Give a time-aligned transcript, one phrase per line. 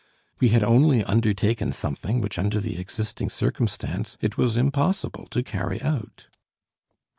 [0.39, 5.79] We had only undertaken something which, under the existing circumstance, it was impossible to carry
[5.83, 6.25] out.